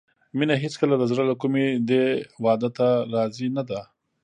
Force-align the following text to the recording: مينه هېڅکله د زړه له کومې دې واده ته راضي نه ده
مينه 0.37 0.55
هېڅکله 0.63 0.93
د 0.97 1.03
زړه 1.11 1.23
له 1.29 1.35
کومې 1.41 1.65
دې 1.89 2.05
واده 2.43 2.69
ته 2.77 2.87
راضي 3.13 3.47
نه 3.57 3.63
ده 3.69 3.79